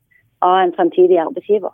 [0.46, 1.74] av en fremtidig arbeidsgiver.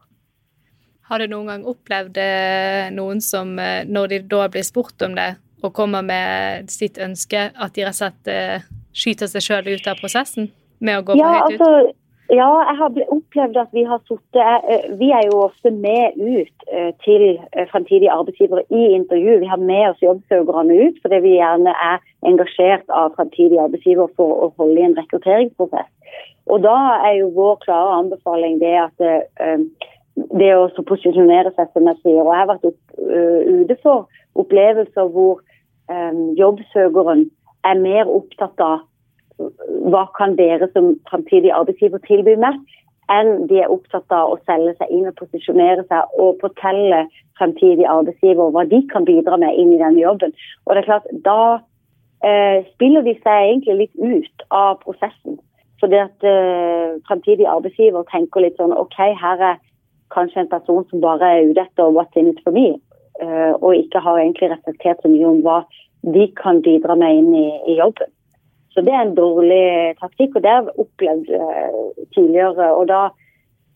[1.12, 5.18] Har du noen gang opplevd eh, noen som, eh, når de da blir spurt om
[5.18, 9.90] det, og kommer med sitt ønske, at de rett og slett skyter seg sjøl ut
[9.92, 10.50] av prosessen
[10.82, 11.62] med å gå ja, for høyt ut?
[11.62, 12.01] Altså,
[12.32, 16.66] ja, jeg har opplevd at vi har sittet eh, Vi er jo ofte med ut
[16.72, 19.40] eh, til eh, fremtidige arbeidsgivere i intervju.
[19.40, 21.98] Vi har med oss jobbsøkerne ut fordi vi gjerne er
[22.30, 25.90] engasjert av fremtidige arbeidsgivere for å holde i en rekrutteringsprosess.
[26.48, 26.78] Og da
[27.10, 29.04] er jo vår klare anbefaling det at
[30.40, 32.24] det å posisjonere seg, som jeg sier.
[32.24, 32.66] Og jeg har vært
[33.62, 34.08] ute for
[34.42, 35.44] opplevelser hvor
[36.40, 37.28] jobbsøkeren
[37.68, 38.82] er mer opptatt av
[39.92, 42.60] hva kan dere som framtidig arbeidsgiver tilby meg,
[43.12, 47.04] enn de er opptatt av å selge seg inn og posisjonere seg og fortelle
[47.40, 50.34] fremtidige arbeidsgiver hva de kan bidra med inn i den jobben.
[50.66, 51.60] Og det er klart, Da
[52.24, 55.40] eh, spiller de seg egentlig litt ut av prosessen.
[55.82, 59.60] Fordi at eh, fremtidig arbeidsgiver tenker litt sånn OK, her er
[60.14, 62.76] kanskje en person som bare er ute etter what's in it for me,
[63.24, 65.62] eh, og ikke har egentlig reflektert så mye om hva
[66.14, 68.10] de kan bidra med inn i, i jobben.
[68.72, 72.70] Så det er en dårlig taktikk, og det har jeg opplevd uh, tidligere.
[72.72, 73.02] Og da,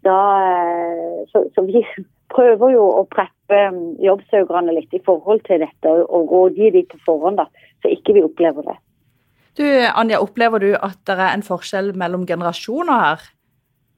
[0.07, 1.83] da uh, så, så, vi
[2.35, 7.01] prøver jo å preppe um, jobbsøkerne litt i forhold til dette, og rådgi de på
[7.07, 7.49] forhånd, da,
[7.83, 8.77] så ikke vi opplever det.
[9.55, 13.27] Du, Anja, opplever du at det er en forskjell mellom generasjoner her?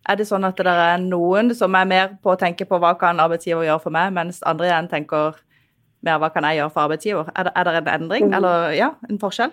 [0.07, 2.93] Er det sånn at det er noen som er mer på å tenke på hva
[2.99, 5.39] kan arbeidsgiver gjøre for meg, mens andre igjen tenker
[6.05, 7.31] mer hva kan jeg gjøre for arbeidsgiver?
[7.33, 8.37] Er det, er det en endring, mm.
[8.37, 9.51] eller ja, en forskjell?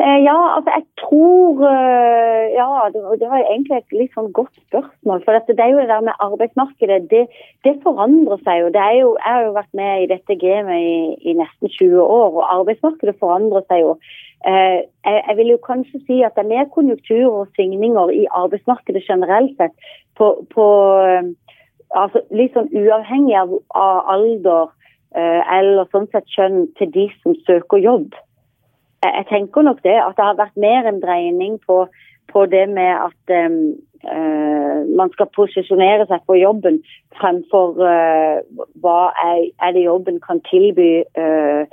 [0.00, 2.68] Eh, ja, altså jeg tror eh, Ja,
[3.20, 5.20] det var egentlig et litt sånn godt spørsmål.
[5.24, 7.26] For det er jo det der med arbeidsmarkedet, det,
[7.64, 8.70] det forandrer seg jo.
[8.72, 9.10] jo.
[9.20, 10.96] Jeg har jo vært med i dette gamet i,
[11.28, 13.92] i, nesten 20 år, og arbeidsmarkedet forandrer seg jo.
[14.48, 18.24] Eh, jeg, jeg, vil jo kanskje si at det er mer konjunkturer og svingninger i
[18.32, 19.76] arbeidsmarkedet generelt sett
[20.16, 20.66] på, på
[21.92, 24.72] altså litt sånn uavhengig av, av alder
[25.12, 28.14] eller sånn sett kjønn til de som søker jobb.
[29.02, 31.86] Jeg, tenker nok det, at det har vært mer en dreining på,
[32.32, 33.56] på det med at um,
[34.06, 36.78] uh, man skal posisjonere seg for jobben
[37.18, 38.38] fremfor uh,
[38.84, 41.66] hva er, er, det jobben kan tilby uh,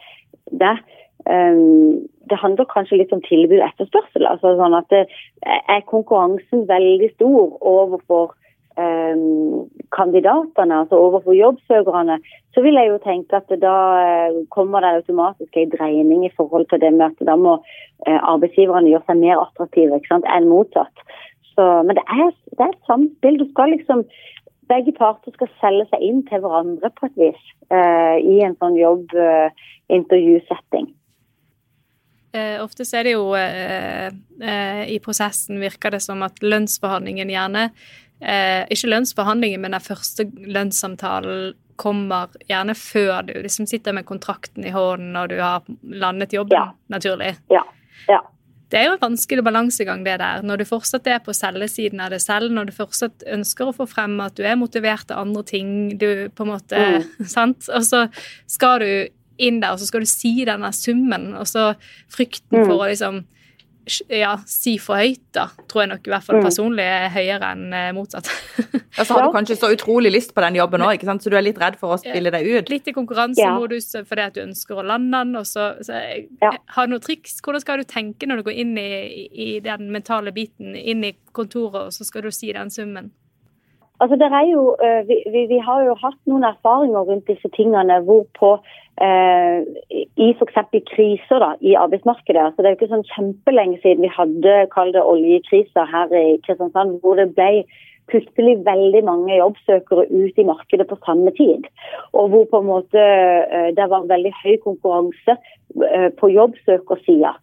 [0.63, 0.81] deg.
[1.29, 4.25] Um, det handler kanskje litt om tilbud og etterspørsel.
[4.25, 5.05] altså sånn at det,
[5.45, 8.33] Er konkurransen veldig stor overfor
[8.79, 12.19] Ehm, kandidatene, altså overfor jobbsøkerne,
[12.53, 16.65] så vil jeg jo tenke at da eh, kommer det automatisk en dreining i forhold
[16.69, 17.53] til det med at da må
[18.07, 20.97] eh, arbeidsgiverne gjøre seg mer attraktive ikke sant, enn motsatt.
[21.51, 23.35] Så, men det er, det er, et samspill.
[23.41, 23.99] Du skal liksom
[24.69, 28.77] Begge parter skal selge seg inn til hverandre på et vis eh, i en sånn
[28.77, 30.85] jobbintervjusetting.
[32.29, 33.33] Eh, eh, ofte så er det jo
[34.93, 37.73] i prosessen virker det som at lønnsforhandlingen gjerne
[38.21, 44.65] eh, Ikke lønnsforhandlingen, men den første lønnssamtalen kommer gjerne før du liksom sitter med kontrakten
[44.67, 46.73] i hånden og du har landet jobben, Ja.
[46.91, 47.37] naturlig.
[47.49, 47.63] Ja.
[48.09, 48.19] ja.
[48.69, 50.43] Det er jo en vanskelig balansegang, det der.
[50.45, 53.87] Når du fortsatt er på selgesiden av det selv, når du fortsatt ønsker å få
[53.89, 56.83] frem at du er motivert av andre ting, du på en måte
[57.35, 57.65] Sant?
[57.73, 58.03] Og så
[58.45, 58.91] skal du
[59.39, 61.71] inn der, og så skal du si denne summen, og så
[62.11, 63.23] frykten for å liksom
[64.13, 67.73] ja, si for høyt, da, tror jeg nok i hvert fall personlig er høyere enn
[67.73, 68.29] eh, motsatt.
[68.99, 71.43] Ja, så har du kanskje så utrolig lyst på den jobben òg, så du er
[71.45, 72.71] litt redd for å spille deg ut.
[72.73, 75.37] Litt i konkurransemodus fordi at du ønsker å lande den.
[75.39, 76.51] og så, så jeg, Ja.
[76.75, 77.37] Har du noen triks?
[77.45, 78.89] Hvordan skal du tenke når du går inn i,
[79.29, 83.13] i den mentale biten, inn i kontoret, og så skal du si den summen?
[83.99, 84.15] Altså,
[84.47, 88.53] jo, eh, vi, vi, vi har jo hatt noen erfaringer rundt disse tingene hvorpå
[89.01, 89.59] eh,
[90.15, 90.61] i f.eks.
[90.93, 92.45] kriser da, i arbeidsmarkedet.
[92.45, 96.39] Altså, det er jo ikke sånn kjempelenge siden vi hadde kall det oljekriser her i
[96.45, 97.65] Kristiansand, hvor det ble
[98.09, 101.67] plutselig veldig mange jobbsøkere ut i markedet på samme tid.
[102.13, 107.35] Og hvor på en måte eh, det var veldig høy konkurranse eh, på jobbsøkersida.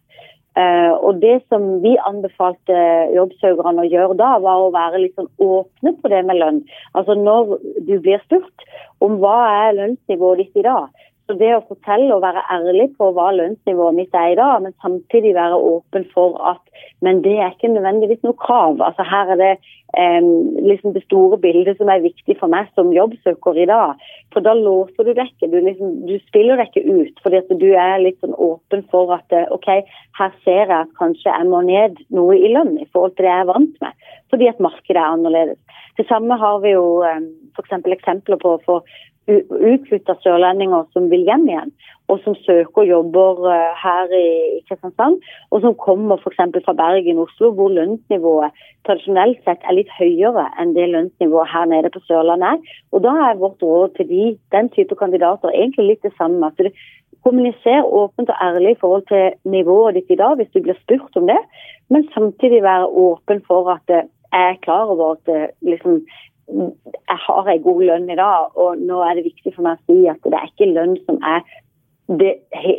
[0.57, 2.77] Eh, og det som vi anbefalte
[3.13, 6.63] jobbsøkerne å gjøre da, var å være litt sånn åpne på det med lønn.
[6.97, 8.65] Altså når du blir spurt
[9.05, 10.87] om hva er lønnsnivået ditt i dag.
[11.27, 14.75] Så det å fortelle og være ærlig på hva lønnsnivået mitt er i dag, men
[14.83, 16.63] samtidig være åpen for at
[17.05, 18.79] men det er ikke nødvendigvis noe krav.
[18.81, 19.51] Altså Her er det
[20.01, 20.29] eh,
[20.65, 24.01] liksom det store bildet som er viktig for meg som jobbsøker i dag.
[24.33, 25.49] For da låser du deg ikke.
[25.51, 27.21] Du, liksom, du spiller deg ikke ut.
[27.23, 29.69] fordi at du er litt sånn åpen for at eh, OK,
[30.19, 33.33] her ser jeg at kanskje jeg må ned noe i lønn i forhold til det
[33.33, 34.07] jeg er vant med.
[34.33, 35.83] Fordi at markedet er annerledes.
[35.97, 37.21] Det samme har vi jo eh,
[37.57, 37.77] f.eks.
[37.99, 41.71] eksempler på for utflytta sørlendinger som vil hjem igjen,
[42.07, 44.27] og som søker jobber eh, her i
[44.67, 45.17] Kristiansand,
[45.51, 46.39] og som kommer f.eks.
[46.65, 48.55] fra Bergen Oslo, hvor lønnsnivået
[48.87, 52.77] tradisjonelt sett er litt høyere enn det lønnsnivået her nede på Sørlandet er.
[52.95, 54.23] Og da er vårt råd til de,
[54.55, 56.53] den type kandidater egentlig litt det samme.
[56.57, 56.71] du
[57.25, 61.17] Kommuniser åpent og ærlig i forhold til nivået ditt i dag, hvis du blir spurt
[61.19, 61.39] om det,
[61.89, 66.05] men samtidig være åpen for at eh, jeg er klar over at eh, liksom,
[66.47, 69.87] jeg har en god lønn i dag, og nå er det viktig for meg å
[69.89, 71.43] si at det er ikke lønn som er
[72.07, 72.37] det,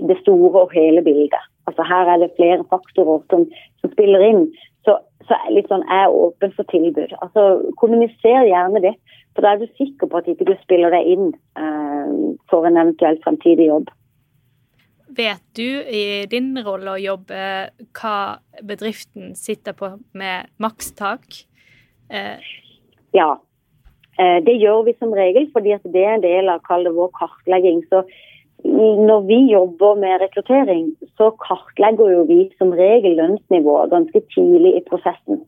[0.09, 1.45] det store og hele bildet.
[1.69, 3.45] Altså Her er det flere faktorer som,
[3.83, 4.47] som spiller inn.
[4.89, 4.97] Så,
[5.29, 7.13] så er litt sånn, jeg er åpen for tilbud.
[7.21, 7.45] Altså
[7.81, 8.95] Kommuniser gjerne det,
[9.37, 11.29] for da er du sikker på at ikke du spiller deg inn
[11.61, 12.15] eh,
[12.49, 13.93] for en eventuell fremtidig jobb.
[15.19, 17.43] Vet du i din rolle å jobbe
[17.97, 18.17] hva
[18.65, 21.45] bedriften sitter på med makstak?
[22.09, 22.41] Eh,
[23.17, 23.39] Ja,
[24.19, 27.85] det gjør vi som regel fordi det er en del av vår kartlegging.
[27.87, 28.03] Så
[28.65, 35.45] når vi jobber med rekruttering, så kartlegger vi som regel lønnsnivået ganske tidlig i prosessen.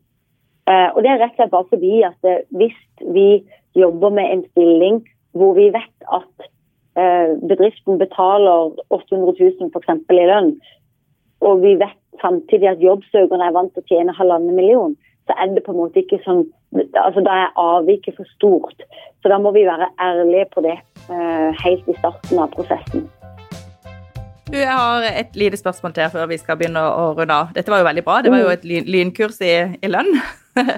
[0.70, 2.78] Eh, Og det er rett og slett bare fordi at eh, hvis
[3.14, 3.42] vi
[3.74, 5.02] jobber med en stilling
[5.32, 6.46] hvor vi vet at
[6.98, 9.90] eh, bedriften betaler 800 000 f.eks.
[10.10, 10.52] i lønn,
[11.40, 14.96] og vi vet samtidig at jobbsøkerne er vant til å tjene halvannen million,
[15.30, 16.48] så er det på en måte ikke sånn
[16.94, 18.84] altså Da er avviket for stort.
[19.22, 20.76] Så da må vi være ærlige på det
[21.10, 23.08] eh, helt i starten av prosessen.
[24.50, 27.50] Du, jeg har et lite spørsmål til før vi skal begynne å runde av.
[27.54, 28.20] Dette var jo veldig bra.
[28.22, 30.14] Det var jo et lynkurs i, i lønn.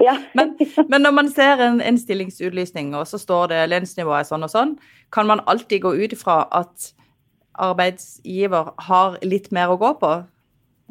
[0.04, 0.12] Ja.
[0.36, 0.50] men,
[0.92, 4.74] men når man ser en, en stillingsutlysning, og så står det lønnsnivået sånn og sånn,
[5.10, 6.90] kan man alltid gå ut ifra at
[7.56, 10.12] arbeidsgiver har litt mer å gå på?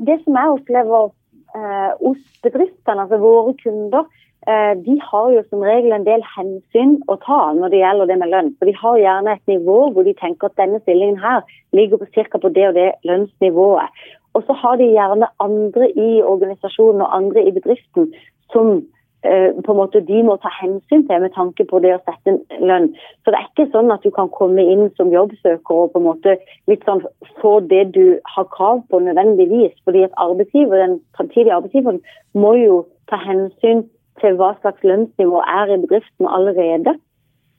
[0.02, 1.13] Det som jeg opplever
[1.56, 4.08] eh, bedriftene, altså våre kunder,
[4.48, 8.20] eh, de har jo som regel en del hensyn å ta når det gjelder det
[8.22, 8.54] med lønn.
[8.58, 11.44] For de har gjerne et nivå hvor de tenker at denne stillingen her
[11.78, 12.38] ligger på ca.
[12.38, 14.04] på det og det lønnsnivået.
[14.34, 18.14] Og så har de gjerne andre i organisasjonen og andre i bedriften
[18.52, 18.82] som
[19.22, 22.40] på en måte de må ta hensyn til med tanke på det å sette en
[22.66, 22.88] lønn.
[23.22, 26.08] Så det er ikke sånn at du kan komme inn som jobbsøker og på en
[26.08, 26.36] måte
[26.72, 27.04] litt sånn
[27.42, 29.78] få det du har krav på nødvendigvis.
[29.86, 32.02] Fordi at arbeidsgiver, den framtidige arbeidsgiveren
[32.34, 32.82] må jo
[33.12, 33.86] ta hensyn
[34.22, 36.98] til hva slags lønnsnivå er i bedriften allerede.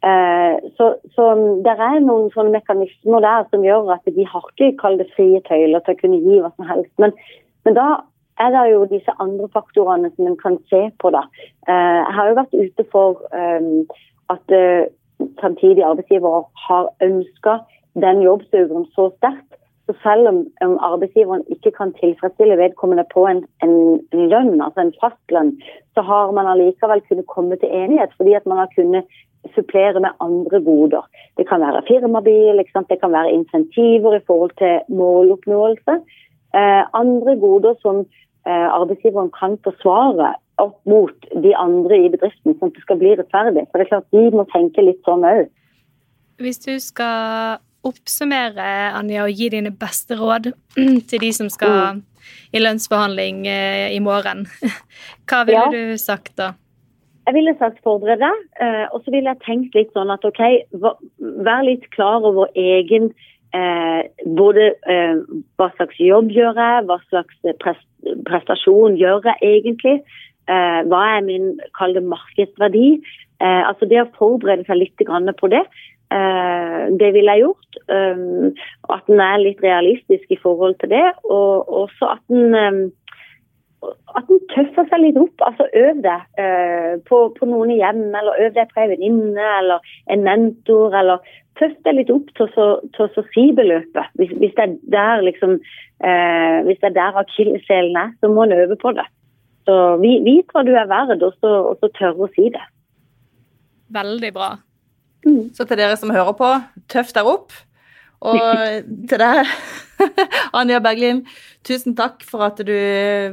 [0.02, 1.28] Eh, så, så
[1.62, 5.38] det er noen sånne mekanismer der som gjør at de har ikke kall det frie
[5.46, 6.90] tøyler til å kunne gi hva som helst.
[7.02, 7.14] Men,
[7.62, 7.86] men da
[8.42, 11.10] er det jo disse andre faktorene som en kan se på.
[11.10, 11.22] da.
[11.68, 13.70] Eh, jeg har jo vært ute for eh,
[14.34, 14.84] at eh,
[15.40, 17.58] samtidig arbeidsgiver har ønska
[18.04, 19.50] den jobbsøkeren så sterkt.
[19.86, 20.38] Så selv om,
[20.78, 23.74] arbeidsgiveren ikke kan tilfredsstille vedkommende på en, en,
[24.14, 25.56] lønn, altså en fastlønn,
[25.94, 29.04] så har man allikevel kunnet komme til enighet fordi at man har kunnet
[29.54, 31.02] supplere med andre goder.
[31.36, 35.98] Det kan være firmabil, det kan være insentiver i forhold til måloppnåelse.
[36.54, 38.06] Eh, andre goder som eh,
[38.46, 40.32] arbeidsgiveren kan forsvare
[40.62, 43.66] opp mot de andre i bedriften, sånn at det skal bli rettferdig.
[43.70, 45.50] For det er klart, De må tenke litt sånn òg.
[46.42, 50.52] Hvis du skal oppsummere, Anja, og gi dine beste råd
[51.10, 52.02] til de som skal mm.
[52.54, 54.46] i lønnsforhandling eh, i morgen,
[55.28, 55.70] hva ville ja.
[55.72, 56.52] du sagt da?
[57.26, 60.40] Jeg ville sagt forbered deg, eh, og så ville jeg tenkt litt sånn at OK,
[61.46, 65.18] vær litt klar over egen eh, både eh,
[65.60, 67.36] hva slags jobb gjør jeg, hva slags
[68.28, 70.00] prestasjon gjør jeg egentlig.
[70.50, 72.96] Eh, hva er min kall det markedsverdi?
[73.42, 75.04] Eh, altså Det å forberede seg litt
[75.38, 75.62] på det,
[76.10, 77.68] eh, det ville jeg gjort.
[78.92, 82.92] at en er litt realistisk i forhold til det, og også at en
[83.82, 85.44] at en tøffer seg litt opp.
[85.46, 89.94] altså Øv deg eh, på, på, noen hjem, eller øv deg på ei venninne eller
[90.12, 90.94] en mentor.
[90.98, 94.12] eller Tøff deg litt opp til å si beløpet.
[94.20, 95.58] Hvis, hvis, det er der liksom,
[96.04, 99.08] eh, hvis det er der akilleshælen er, så må en øve på det.
[99.68, 102.62] Så Vit hva du er verd, og så, og så tørre å si det.
[103.92, 104.54] Veldig bra.
[105.26, 105.52] Mm.
[105.54, 106.48] Så til dere som hører på,
[106.90, 107.54] tøff der opp.
[108.22, 109.50] Og til deg,
[110.58, 111.24] Anja Berglin,
[111.66, 112.72] tusen takk for at du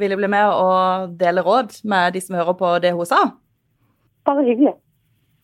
[0.01, 3.21] ville bli med og dele råd med de som hører på det hun sa.
[4.25, 4.73] Bare hyggelig.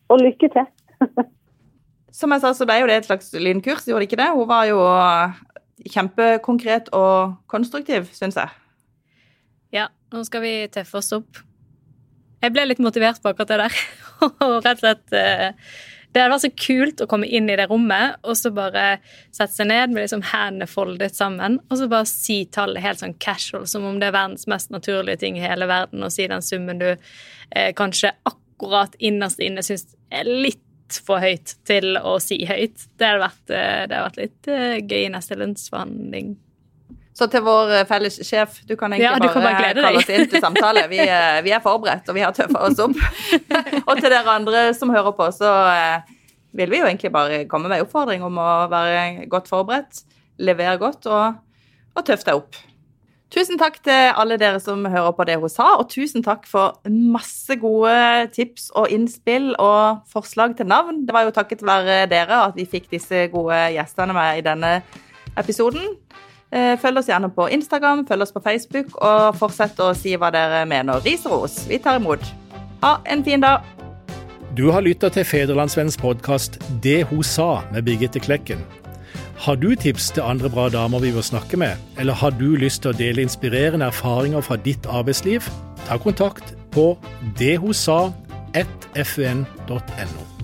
[0.09, 0.67] Og lykke til.
[2.15, 4.29] Som jeg sa, så ble jo det et slags lynkurs, gjorde det ikke det?
[4.37, 4.77] Hun var jo
[5.91, 8.53] kjempekonkret og konstruktiv, syns jeg.
[9.75, 11.41] Ja, nå skal vi tøffe oss opp.
[12.39, 13.81] Jeg ble litt motivert på akkurat det der.
[14.45, 15.51] Og rett og slett eh,
[16.15, 18.85] det hadde vært så kult å komme inn i det rommet og så bare
[19.35, 23.17] sette seg ned med liksom hendene foldet sammen og så bare si tallet helt sånn
[23.19, 26.45] casual, som om det er verdens mest naturlige ting i hele verden, og si den
[26.45, 30.63] summen du eh, kanskje akkurat innerst inne syns er litt
[31.03, 32.87] for høyt til å si høyt.
[32.95, 36.35] Det hadde vært, eh, det hadde vært litt uh, gøy i neste lønnsforhandling.
[37.15, 40.27] Så til vår eh, felles sjef, du kan egentlig ja, bare, bare kalle oss inn
[40.31, 40.83] til samtale.
[40.91, 42.99] Vi, eh, vi er forberedt, og vi har tøffa oss opp.
[43.87, 46.13] og til dere andre som hører på, så eh,
[46.59, 50.03] vil vi jo egentlig bare komme med en oppfordring om å være godt forberedt,
[50.43, 51.39] levere godt og,
[51.95, 52.59] og tøffe deg opp.
[53.35, 56.77] Tusen takk til alle dere som hører på det hun sa, og tusen takk for
[56.87, 57.95] masse gode
[58.35, 61.03] tips og innspill og forslag til navn.
[61.07, 64.77] Det var jo takket være dere at vi fikk disse gode gjestene med i denne
[65.39, 65.95] episoden.
[66.51, 70.29] Eh, følg oss gjerne på Instagram, følg oss på Facebook, og fortsett å si hva
[70.31, 71.01] dere mener.
[71.05, 71.63] Ris og ros.
[71.69, 72.21] Vi tar imot.
[72.83, 73.59] Ha en fin dag.
[74.55, 78.59] Du har lytta til Federlandsvennens podkast 'Det hun sa' med Birgitte Klekken.
[79.37, 82.81] Har du tips til andre bra damer vi bør snakke med, eller har du lyst
[82.81, 85.49] til å dele inspirerende erfaringer fra ditt arbeidsliv?
[85.87, 86.97] Ta kontakt på
[87.39, 90.34] dethosa1fun.no.